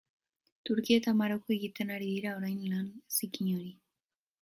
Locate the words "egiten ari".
1.57-2.11